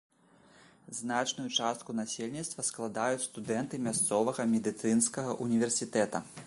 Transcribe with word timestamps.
Значную 0.99 1.45
частку 1.57 1.95
насельніцтва 1.99 2.65
складаюць 2.71 3.23
студэнты 3.29 3.83
мясцовага 3.89 4.49
медыцынскага 4.57 5.41
ўніверсітэта. 5.47 6.29